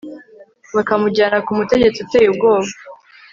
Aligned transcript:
bakamujyana 0.75 1.37
ku 1.45 1.51
mutegetsi 1.59 1.97
uteye 2.01 2.27
ubwoba 2.29 2.69